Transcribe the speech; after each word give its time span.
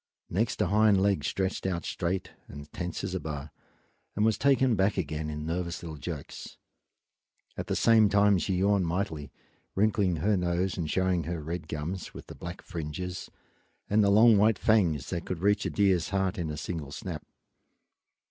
Next 0.31 0.59
a 0.63 0.65
hind 0.65 0.99
leg 0.99 1.23
stretched 1.23 1.67
out 1.67 1.85
straight 1.85 2.31
and 2.47 2.73
tense 2.73 3.03
as 3.03 3.13
a 3.13 3.19
bar, 3.19 3.51
and 4.15 4.25
was 4.25 4.35
taken 4.35 4.73
back 4.75 4.97
again 4.97 5.29
in 5.29 5.45
nervous 5.45 5.83
little 5.83 5.97
jerks. 5.99 6.57
At 7.55 7.67
the 7.67 7.75
same 7.75 8.09
time 8.09 8.39
she 8.39 8.55
yawned 8.55 8.87
mightily, 8.87 9.31
wrinkling 9.75 10.15
her 10.15 10.35
nose 10.35 10.75
and 10.75 10.89
showing 10.89 11.25
her 11.25 11.39
red 11.39 11.67
gums 11.67 12.15
with 12.15 12.25
the 12.25 12.35
black 12.35 12.63
fringes 12.63 13.29
and 13.91 14.03
the 14.03 14.09
long 14.09 14.39
white 14.39 14.57
fangs 14.57 15.11
that 15.11 15.23
could 15.25 15.37
reach 15.43 15.67
a 15.67 15.69
deer's 15.69 16.09
heart 16.09 16.39
in 16.39 16.49
a 16.49 16.57
single 16.57 16.91
snap. 16.91 17.23